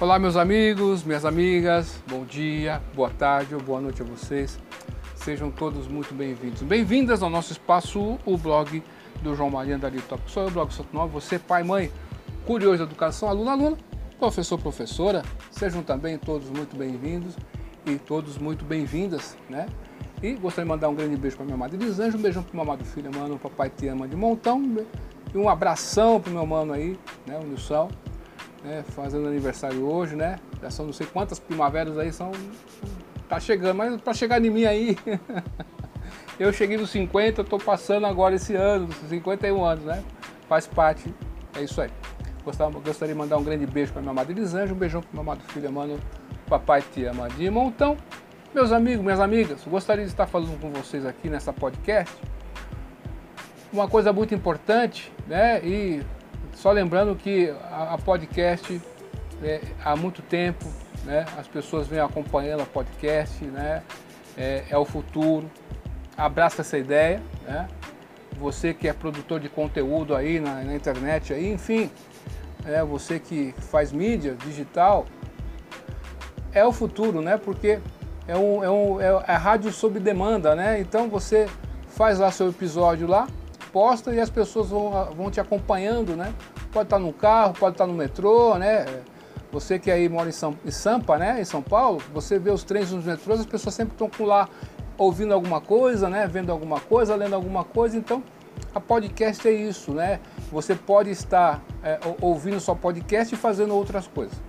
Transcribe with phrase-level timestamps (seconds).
[0.00, 4.58] Olá, meus amigos, minhas amigas, bom dia, boa tarde ou boa noite a vocês.
[5.14, 6.62] Sejam todos muito bem-vindos.
[6.62, 8.82] Bem-vindas ao nosso espaço, o blog
[9.20, 10.22] do João Maria Andali Top.
[10.26, 11.92] Sou eu, o blog Santo Nova, você, pai, mãe,
[12.46, 13.76] curioso de educação, aluno, aluna,
[14.18, 15.22] professor, professora.
[15.50, 17.36] Sejam também todos muito bem-vindos
[17.84, 19.66] e todos muito bem-vindas, né?
[20.22, 22.62] E gostaria de mandar um grande beijo para minha amada Elisângela, um beijão para meu
[22.62, 24.62] amado filho, mano, papai te ama de montão,
[25.34, 27.90] e um abração para meu mano aí, né, o Nilson
[28.64, 30.38] né, fazendo aniversário hoje, né?
[30.62, 32.32] Já são não sei quantas primaveras aí são.
[33.28, 34.96] Tá chegando, mas para chegar em mim aí.
[36.38, 40.02] eu cheguei nos 50, tô passando agora esse ano, 51 anos, né?
[40.48, 41.14] Faz parte,
[41.54, 41.90] é isso aí.
[42.44, 45.20] Gostaria, gostaria de mandar um grande beijo para minha amada Elisângela, um beijão para meu
[45.20, 46.00] amado filho, mano.
[46.48, 47.96] Papai te ama de montão.
[48.52, 52.12] Meus amigos, minhas amigas, gostaria de estar falando com vocês aqui nessa podcast.
[53.72, 55.64] Uma coisa muito importante, né?
[55.64, 56.02] E
[56.54, 58.80] só lembrando que a, a podcast
[59.42, 60.66] é, há muito tempo,
[61.04, 63.82] né, as pessoas vêm acompanhando a podcast, né,
[64.36, 65.50] é, é o futuro.
[66.16, 67.68] Abraça essa ideia, né?
[68.38, 71.90] Você que é produtor de conteúdo aí na, na internet, aí, enfim,
[72.64, 75.06] é, você que faz mídia digital,
[76.52, 77.36] é o futuro, né?
[77.36, 77.78] Porque
[78.26, 80.80] é, um, é, um, é, é rádio sob demanda, né?
[80.80, 81.48] Então você
[81.88, 83.26] faz lá seu episódio lá,
[83.72, 86.34] posta e as pessoas vão, vão te acompanhando, né?
[86.72, 88.84] Pode estar no carro, pode estar no metrô, né?
[89.52, 91.40] Você que aí mora em, São, em Sampa, né?
[91.40, 94.48] Em São Paulo, você vê os trens nos metrôs, as pessoas sempre estão lá
[94.96, 96.26] ouvindo alguma coisa, né?
[96.26, 97.96] Vendo alguma coisa, lendo alguma coisa.
[97.96, 98.22] Então,
[98.74, 100.20] a podcast é isso, né?
[100.52, 104.40] Você pode estar é, ouvindo só podcast e fazendo outras coisas.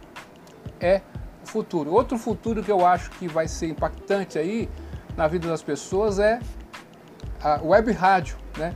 [0.79, 1.01] É
[1.43, 1.91] o futuro.
[1.91, 4.69] Outro futuro que eu acho que vai ser impactante aí
[5.15, 6.39] na vida das pessoas é
[7.41, 8.73] a web rádio, né?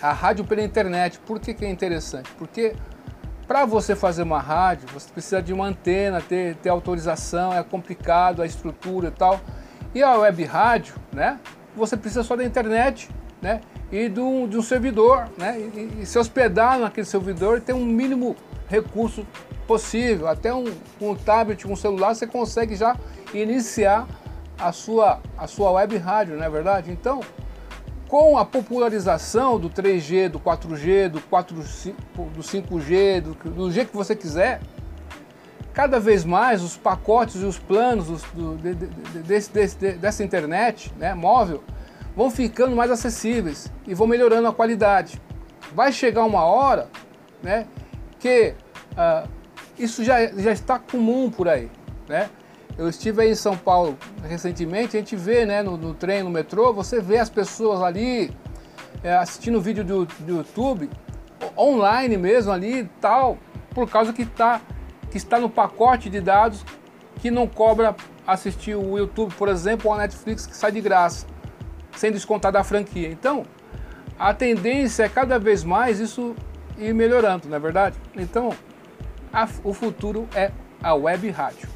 [0.00, 1.18] A rádio pela internet.
[1.20, 2.30] Por que, que é interessante?
[2.38, 2.74] Porque
[3.46, 8.42] para você fazer uma rádio, você precisa de uma antena, ter, ter autorização, é complicado
[8.42, 9.40] a estrutura e tal.
[9.94, 11.38] E a web rádio, né?
[11.76, 13.08] Você precisa só da internet,
[13.40, 13.60] né?
[13.92, 15.58] E de um, de um servidor, né?
[15.58, 18.34] E, e, se hospedar naquele servidor e ter um mínimo
[18.68, 19.24] recurso
[19.66, 20.26] possível.
[20.26, 20.64] Até um,
[21.00, 22.96] um tablet, um celular, você consegue já
[23.32, 24.08] iniciar
[24.58, 26.90] a sua, a sua web rádio, não é verdade?
[26.90, 27.20] Então,
[28.08, 31.62] com a popularização do 3G, do 4G, do, 4, do
[32.40, 34.60] 5G, do, do jeito que você quiser,
[35.72, 38.86] cada vez mais os pacotes e os planos do, de, de,
[39.22, 41.62] desse, desse, dessa internet né, móvel
[42.16, 45.20] vão ficando mais acessíveis e vão melhorando a qualidade.
[45.74, 46.88] Vai chegar uma hora
[47.42, 47.66] né,
[48.18, 48.54] que
[48.92, 49.28] uh,
[49.78, 51.70] isso já, já está comum por aí.
[52.08, 52.30] Né?
[52.78, 56.30] Eu estive aí em São Paulo recentemente, a gente vê né, no, no trem, no
[56.30, 58.30] metrô, você vê as pessoas ali
[59.02, 60.90] é, assistindo vídeo do, do, YouTube,
[61.56, 63.38] online mesmo ali e tal,
[63.70, 64.60] por causa que, tá,
[65.10, 66.64] que está no pacote de dados
[67.20, 71.26] que não cobra assistir o YouTube, por exemplo, ou a Netflix que sai de graça,
[71.96, 73.08] sem descontar da franquia.
[73.08, 73.44] Então,
[74.18, 76.34] a tendência é cada vez mais isso
[76.76, 77.96] ir melhorando, não é verdade?
[78.14, 78.52] Então,
[79.32, 80.50] a, o futuro é
[80.82, 81.75] a web rádio.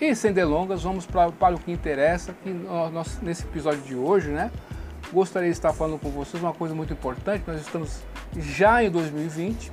[0.00, 4.28] E sem delongas, vamos pra, para o que interessa, que nós, nesse episódio de hoje,
[4.28, 4.50] né?
[5.12, 7.42] Gostaria de estar falando com vocês uma coisa muito importante.
[7.44, 8.02] Nós estamos
[8.36, 9.72] já em 2020,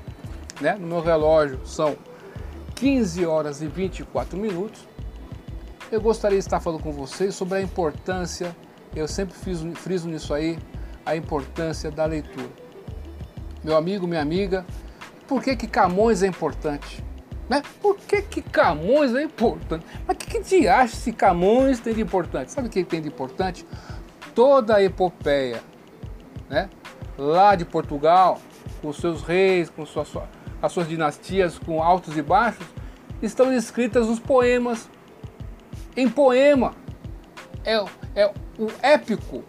[0.59, 0.77] né?
[0.79, 1.95] No meu relógio são
[2.73, 4.87] 15 horas e 24 minutos.
[5.91, 8.55] Eu gostaria de estar falando com vocês sobre a importância,
[8.95, 10.57] eu sempre fiz, friso nisso aí,
[11.05, 12.49] a importância da leitura.
[13.63, 14.65] Meu amigo, minha amiga,
[15.27, 17.03] por que, que Camões é importante?
[17.49, 17.61] Né?
[17.81, 19.85] Por que, que Camões é importante?
[20.07, 22.51] Mas que, que de acha se Camões tem de importante?
[22.51, 23.65] Sabe o que tem de importante?
[24.33, 25.61] Toda a epopeia
[26.49, 26.69] né?
[27.17, 28.39] lá de Portugal,
[28.81, 30.11] com seus reis, com suas,
[30.61, 32.65] as suas dinastias, com altos e baixos,
[33.21, 34.89] estão escritas nos poemas.
[35.95, 36.73] Em poema,
[37.63, 37.83] é,
[38.15, 39.43] é o épico.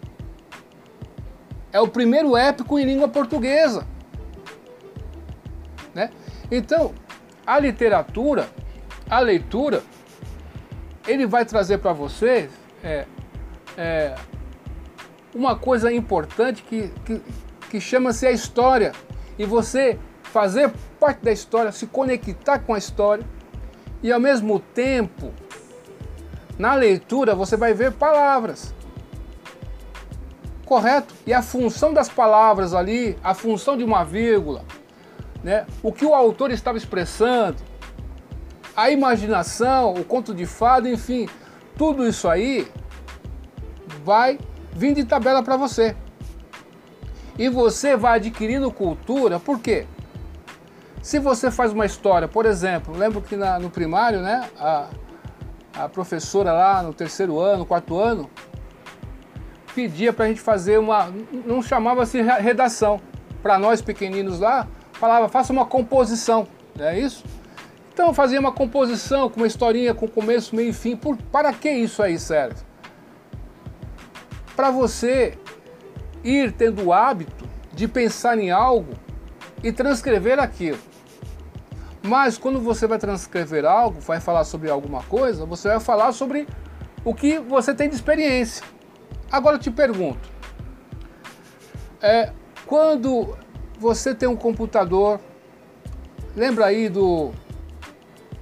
[1.73, 3.85] É o primeiro épico em língua portuguesa.
[5.93, 6.09] Né?
[6.49, 6.93] Então,
[7.47, 8.49] a literatura,
[9.09, 9.81] a leitura,
[11.07, 12.49] ele vai trazer para você
[12.83, 13.05] é,
[13.77, 14.15] é,
[15.33, 17.21] uma coisa importante que, que,
[17.69, 18.91] que chama-se a história.
[19.39, 23.25] E você fazer parte da história, se conectar com a história
[24.03, 25.31] e ao mesmo tempo,
[26.59, 28.73] na leitura, você vai ver palavras.
[30.65, 31.13] Correto?
[31.25, 34.65] E a função das palavras ali, a função de uma vírgula,
[35.47, 35.65] né?
[35.81, 37.55] o que o autor estava expressando,
[38.75, 41.29] a imaginação, o conto de fada, enfim,
[41.77, 42.69] tudo isso aí
[44.03, 44.37] vai
[44.73, 45.95] vir de tabela para você.
[47.39, 49.87] E você vai adquirindo cultura, por quê?
[51.01, 54.89] Se você faz uma história, por exemplo, lembro que na, no primário, né, a,
[55.73, 58.29] a professora lá no terceiro ano, quarto ano,
[59.73, 61.09] pedia para a gente fazer uma,
[61.45, 62.99] não chamava-se redação,
[63.41, 64.67] para nós pequeninos lá,
[64.99, 67.23] falava faça uma composição, não é isso?
[67.93, 70.95] Então fazia uma composição com uma historinha com começo, meio e fim.
[70.95, 72.61] Por, para que isso aí serve?
[74.55, 75.37] Para você
[76.23, 78.93] ir tendo o hábito de pensar em algo
[79.63, 80.79] e transcrever aquilo.
[82.03, 86.47] Mas quando você vai transcrever algo, vai falar sobre alguma coisa, você vai falar sobre
[87.03, 88.65] o que você tem de experiência.
[89.31, 90.29] Agora eu te pergunto,
[92.01, 92.31] é,
[92.65, 93.35] quando
[93.79, 95.19] você tem um computador,
[96.35, 97.31] lembra aí do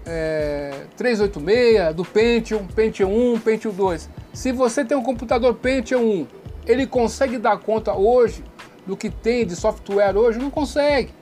[0.05, 4.09] é, 386, do Pentium, Pentium 1, Pentium 2.
[4.33, 6.27] Se você tem um computador Pentium 1,
[6.65, 8.43] ele consegue dar conta hoje
[8.85, 10.39] do que tem de software hoje?
[10.39, 11.13] Não consegue.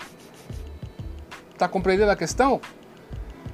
[1.52, 2.60] Está compreendendo a questão?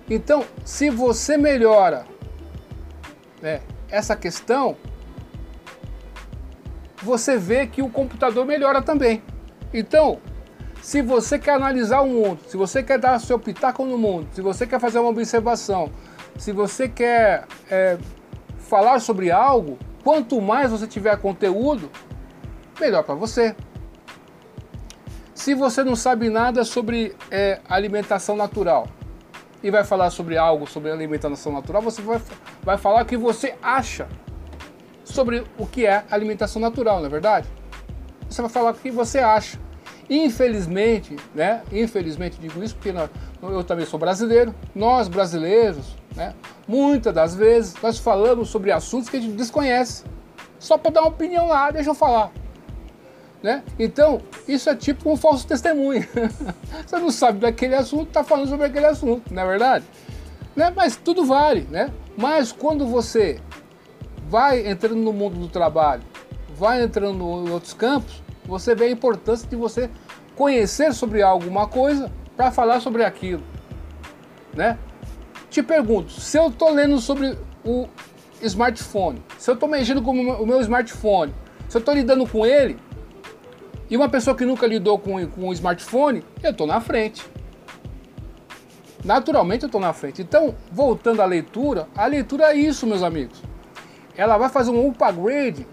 [0.10, 2.06] Então, se você melhora
[3.42, 4.76] né, essa questão,
[7.02, 9.22] você vê que o computador melhora também.
[9.74, 10.20] Então,
[10.82, 14.42] se você quer analisar o mundo, se você quer dar seu pitaco no mundo, se
[14.42, 15.92] você quer fazer uma observação,
[16.38, 17.98] se você quer é,
[18.58, 21.90] falar sobre algo, quanto mais você tiver conteúdo,
[22.80, 23.56] melhor para você.
[25.34, 28.88] Se você não sabe nada sobre é, alimentação natural
[29.62, 32.22] e vai falar sobre algo sobre alimentação natural, você vai,
[32.64, 34.08] vai falar o que você acha
[35.04, 37.48] sobre o que é alimentação natural, não é verdade?
[38.30, 39.60] Você vai falar o que você acha.
[40.10, 41.62] Infelizmente, né?
[41.72, 43.10] Infelizmente digo isso porque nós,
[43.42, 44.56] eu também sou brasileiro.
[44.74, 46.34] Nós brasileiros, né?
[46.68, 50.04] Muitas das vezes nós falamos sobre assuntos que a gente desconhece.
[50.58, 52.32] Só para dar uma opinião lá, deixa eu falar.
[53.42, 53.64] Né?
[53.78, 56.06] Então, isso é tipo um falso testemunho.
[56.86, 59.86] Você não sabe daquele assunto, está falando sobre aquele assunto, não é verdade?
[60.56, 60.74] Né?
[60.76, 61.90] Mas tudo vale, né?
[62.18, 63.40] Mas quando você
[64.28, 66.04] vai entrando no mundo do trabalho,
[66.50, 69.90] vai entrando em outros campos, você vê a importância de você
[70.36, 73.44] conhecer sobre alguma coisa para falar sobre aquilo,
[74.54, 74.78] né?
[75.50, 77.88] Te pergunto, se eu estou lendo sobre o
[78.42, 81.34] smartphone, se eu estou mexendo com o meu smartphone,
[81.68, 82.78] se eu estou lidando com ele,
[83.90, 87.26] e uma pessoa que nunca lidou com, com um smartphone, eu estou na frente.
[89.04, 90.22] Naturalmente eu estou na frente.
[90.22, 93.42] Então, voltando à leitura, a leitura é isso, meus amigos.
[94.16, 95.66] Ela vai fazer um upgrade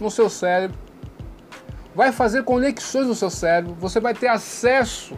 [0.00, 0.76] no seu cérebro,
[1.94, 5.16] vai fazer conexões no seu cérebro, você vai ter acesso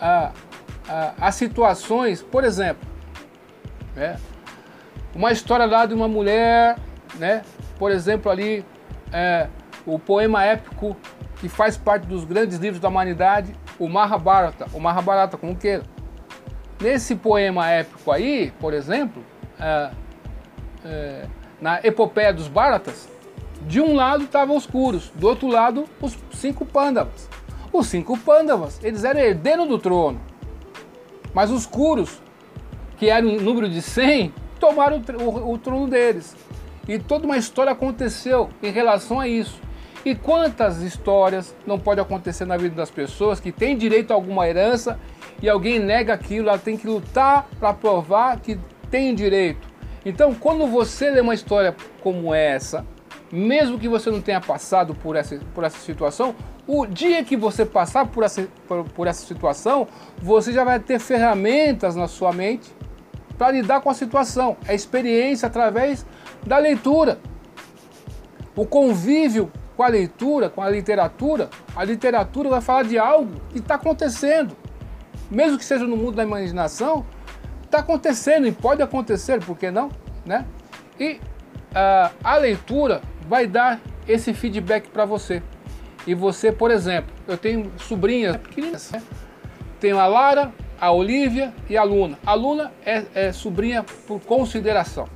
[0.00, 0.32] a,
[0.88, 2.86] a, a situações, por exemplo,
[3.96, 4.18] né,
[5.14, 6.76] uma história lá de uma mulher,
[7.16, 7.42] né,
[7.78, 8.64] por exemplo ali,
[9.12, 9.48] é,
[9.86, 10.96] o poema épico
[11.36, 15.82] que faz parte dos grandes livros da humanidade, o Mahabharata, o Mahabharata, como queira.
[16.80, 19.22] Nesse poema épico aí, por exemplo,
[19.58, 19.90] é,
[20.84, 21.26] é,
[21.60, 23.08] na epopeia dos Bharatas,
[23.66, 27.28] de um lado estavam os Kuros, do outro lado os cinco Pandavas.
[27.72, 30.20] Os cinco Pandavas, eles eram herdeiros do trono.
[31.32, 32.22] Mas os Kuros,
[32.96, 36.36] que eram um número de 100, tomaram o, o, o trono deles.
[36.86, 39.60] E toda uma história aconteceu em relação a isso.
[40.04, 44.46] E quantas histórias não pode acontecer na vida das pessoas que têm direito a alguma
[44.46, 45.00] herança
[45.40, 48.58] e alguém nega aquilo, ela tem que lutar para provar que
[48.90, 49.66] tem direito.
[50.04, 52.86] Então, quando você lê uma história como essa,
[53.34, 56.36] mesmo que você não tenha passado por essa, por essa situação,
[56.68, 59.88] o dia que você passar por essa, por, por essa situação,
[60.22, 62.72] você já vai ter ferramentas na sua mente
[63.36, 64.56] para lidar com a situação.
[64.68, 66.06] É experiência através
[66.46, 67.18] da leitura.
[68.54, 73.58] O convívio com a leitura, com a literatura, a literatura vai falar de algo que
[73.58, 74.56] está acontecendo.
[75.28, 77.04] Mesmo que seja no mundo da imaginação,
[77.64, 79.90] está acontecendo e pode acontecer, por que não?
[80.24, 80.46] Né?
[81.00, 81.14] E
[81.74, 85.42] uh, a leitura vai dar esse feedback para você.
[86.06, 89.02] E você, por exemplo, eu tenho sobrinhas pequeninas, né?
[89.80, 92.18] tenho a Lara, a Olivia e a Luna.
[92.24, 95.08] A Luna é, é sobrinha por consideração,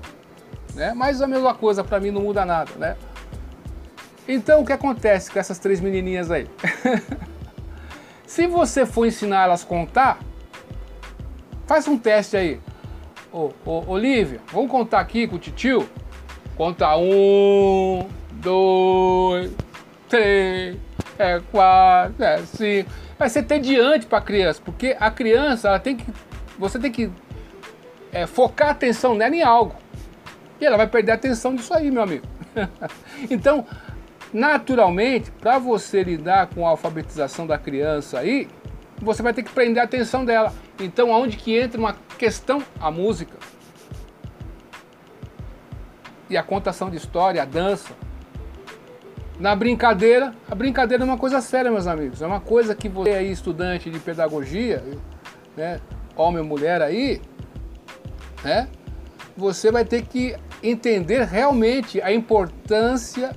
[0.74, 0.92] né?
[0.94, 2.96] mas a mesma coisa para mim não muda nada, né?
[4.26, 6.46] Então o que acontece com essas três menininhas aí?
[8.26, 10.18] Se você for ensinar elas a contar,
[11.66, 12.60] faz um teste aí.
[13.32, 15.88] Ô, ô, Olivia, vamos contar aqui com o titio?
[16.58, 19.50] Conta um, dois,
[20.08, 20.76] três,
[21.18, 22.90] é quatro, é cinco.
[23.18, 26.04] Vai ser tediante para a criança, porque a criança ela tem que,
[26.58, 27.10] você tem que
[28.12, 29.74] é, focar a atenção nela em algo.
[30.60, 32.26] E ela vai perder a atenção disso aí, meu amigo.
[33.30, 33.64] então,
[34.32, 38.46] Naturalmente, para você lidar com a alfabetização da criança aí,
[39.00, 40.52] você vai ter que prender a atenção dela.
[40.78, 42.62] Então, aonde que entra uma questão?
[42.78, 43.36] A música.
[46.30, 47.92] E a contação de história, a dança.
[49.38, 52.20] Na brincadeira, a brincadeira é uma coisa séria, meus amigos.
[52.20, 54.82] É uma coisa que você aí, estudante de pedagogia,
[55.56, 55.80] né,
[56.16, 57.22] homem ou mulher aí,
[58.42, 58.68] né,
[59.36, 63.34] você vai ter que entender realmente a importância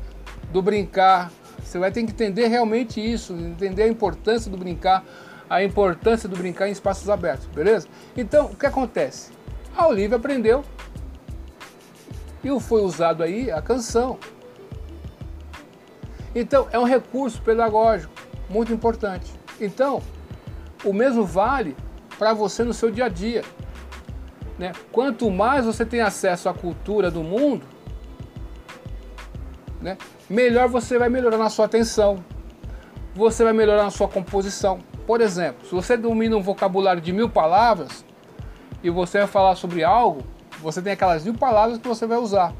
[0.52, 1.32] do brincar.
[1.64, 5.06] Você vai ter que entender realmente isso, entender a importância do brincar,
[5.50, 7.88] a importância do brincar em espaços abertos, beleza?
[8.18, 9.32] Então, o que acontece?
[9.78, 10.64] A Olivia aprendeu
[12.44, 14.18] e foi usado aí a canção.
[16.34, 18.14] Então, é um recurso pedagógico
[18.50, 19.32] muito importante.
[19.60, 20.02] Então,
[20.84, 21.76] o mesmo vale
[22.18, 23.44] para você no seu dia a dia.
[24.58, 24.72] Né?
[24.92, 27.66] Quanto mais você tem acesso à cultura do mundo,
[29.82, 29.98] né,
[30.30, 32.24] melhor você vai melhorar na sua atenção,
[33.16, 34.80] você vai melhorar na sua composição.
[35.06, 38.06] Por exemplo, se você domina um vocabulário de mil palavras
[38.84, 40.24] e você vai falar sobre algo,
[40.62, 42.54] você tem aquelas mil palavras que você vai usar.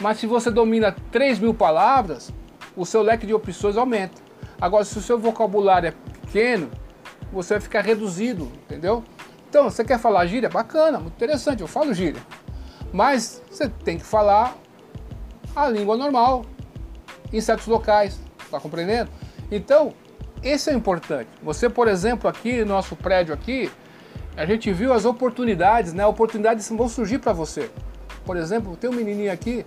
[0.00, 2.32] Mas se você domina três mil palavras,
[2.76, 4.20] o seu leque de opções aumenta.
[4.60, 6.70] Agora, se o seu vocabulário é pequeno,
[7.32, 9.04] você vai ficar reduzido, entendeu?
[9.48, 10.48] Então, você quer falar gíria?
[10.48, 12.20] Bacana, muito interessante, eu falo gíria.
[12.92, 14.56] Mas você tem que falar
[15.54, 16.44] a língua normal,
[17.32, 18.18] em certos locais,
[18.50, 19.10] tá compreendendo?
[19.50, 19.92] Então,
[20.42, 21.28] esse é importante.
[21.42, 23.70] Você, por exemplo, aqui no nosso prédio aqui,
[24.36, 26.04] a gente viu as oportunidades, né?
[26.06, 27.70] Oportunidades vão surgir para você.
[28.24, 29.64] Por exemplo, tem um menininho aqui,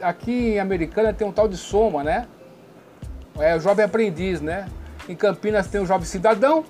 [0.00, 2.26] aqui em Americana tem um tal de Soma, né?
[3.38, 4.68] É o jovem aprendiz, né?
[5.08, 6.64] Em Campinas tem o jovem cidadão.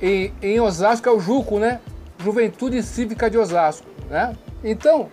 [0.00, 1.80] E em Osasco é o Juco, né?
[2.18, 4.34] Juventude Cívica de Osasco, né?
[4.64, 5.08] Então,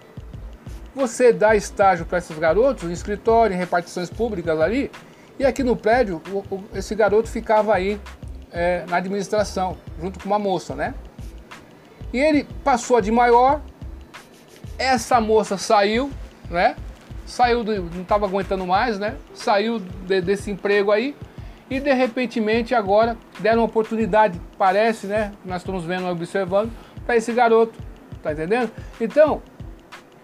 [0.95, 4.89] você dá estágio para esses garotos em escritório, em repartições públicas ali,
[5.37, 7.99] e aqui no prédio, o, o, esse garoto ficava aí
[8.55, 10.95] é, na administração, junto com uma moça, né?
[12.13, 13.61] E ele passou de maior,
[14.79, 16.09] essa moça saiu,
[16.49, 16.77] né?
[17.25, 19.17] Saiu, do, não estava aguentando mais, né?
[19.33, 21.13] Saiu de, desse emprego aí
[21.69, 25.33] e de repentemente agora deram uma oportunidade, parece, né?
[25.43, 26.71] Nós estamos vendo, observando,
[27.05, 27.77] para esse garoto,
[28.23, 28.71] tá entendendo?
[29.01, 29.41] Então,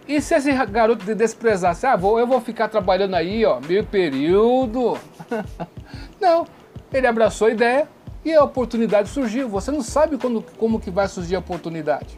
[0.07, 3.85] e se esse garoto te desprezasse, ah, vou, eu vou ficar trabalhando aí, ó, meio
[3.85, 4.97] período.
[6.21, 6.45] não,
[6.93, 7.89] ele abraçou a ideia
[8.23, 9.49] e a oportunidade surgiu.
[9.49, 12.17] Você não sabe quando, como que vai surgir a oportunidade.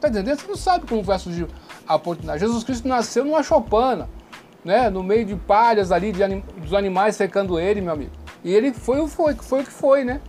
[0.00, 0.38] Tá entendendo?
[0.38, 1.46] Você não sabe como vai surgir
[1.86, 2.40] a oportunidade.
[2.40, 4.08] Jesus Cristo nasceu numa chopana,
[4.64, 4.90] né?
[4.90, 8.12] No meio de palhas ali, de anim, dos animais secando ele, meu amigo.
[8.42, 10.20] E ele foi o foi, foi o que foi, né?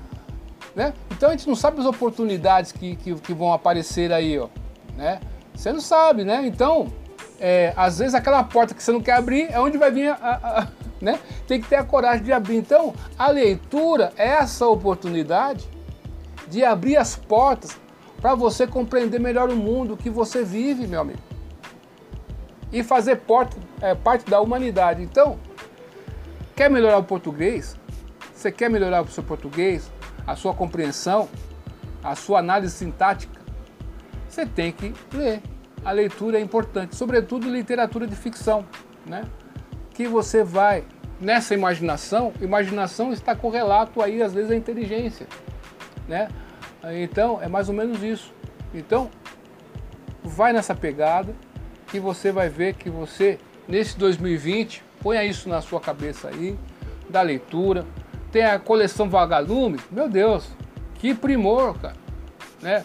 [0.75, 0.93] né?
[1.12, 4.48] Então a gente não sabe as oportunidades que, que, que vão aparecer aí, ó,
[4.95, 5.19] né?
[5.53, 6.45] Você não sabe, né?
[6.45, 6.88] Então,
[7.39, 10.15] é, às vezes aquela porta que você não quer abrir é onde vai vir a,
[10.15, 10.67] a, a,
[11.06, 11.20] né?
[11.48, 12.58] Tem que ter a coragem de abrir.
[12.58, 15.70] Então, a leitura é essa oportunidade
[16.48, 17.78] de abrir as portas
[18.20, 21.20] para você compreender melhor o mundo que você vive, meu amigo.
[22.72, 25.02] E fazer porta, é, parte da humanidade.
[25.02, 25.40] Então,
[26.56, 27.78] quer melhorar o português?
[28.34, 29.90] Você quer melhorar o seu português,
[30.26, 31.30] a sua compreensão,
[32.04, 33.46] a sua análise sintática?
[34.36, 35.42] você tem que ler.
[35.84, 38.66] A leitura é importante, sobretudo literatura de ficção,
[39.06, 39.24] né?
[39.94, 40.84] Que você vai
[41.19, 45.27] nessa imaginação, imaginação está correlato aí às vezes à inteligência,
[46.07, 46.29] né?
[47.01, 48.34] Então é mais ou menos isso.
[48.74, 49.10] Então
[50.24, 51.34] vai nessa pegada
[51.88, 56.57] que você vai ver que você nesse 2020 ponha isso na sua cabeça aí
[57.10, 57.86] da leitura.
[58.31, 60.50] Tem a coleção Vagalume, meu Deus,
[60.95, 61.95] que primor, cara,
[62.62, 62.84] né?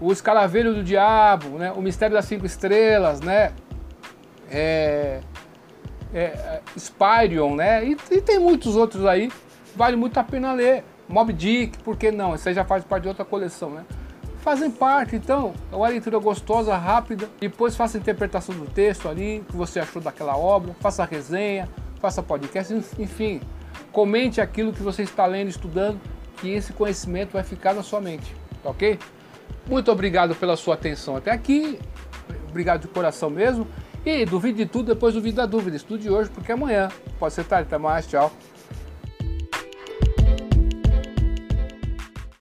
[0.00, 1.70] o Escalavelho do Diabo, né?
[1.72, 3.52] o Mistério das Cinco Estrelas, né?
[4.50, 5.20] É,
[6.14, 7.84] é, Spyrion, né?
[7.84, 9.30] E, e, tem muitos outros aí,
[9.74, 10.84] vale muito a pena ler.
[11.08, 12.34] Mob Dick, por que não?
[12.34, 13.84] Isso aí já faz parte de outra coleção, né?
[14.38, 17.28] Fazem parte, então, é uma leitura gostosa, rápida.
[17.38, 21.68] Depois faça a interpretação do texto ali, que você achou daquela obra, faça resenha,
[22.00, 23.40] faça podcast, enfim.
[23.92, 26.00] Comente aquilo que você está lendo, estudando,
[26.38, 28.98] que esse conhecimento vai ficar na sua mente, tá ok?
[29.68, 31.78] Muito obrigado pela sua atenção até aqui.
[32.48, 33.66] Obrigado de coração mesmo.
[34.04, 35.76] E duvide de tudo, depois duvide da dúvida.
[35.76, 37.68] Estude hoje, porque amanhã pode ser tarde.
[37.68, 38.06] Até mais.
[38.06, 38.32] Tchau.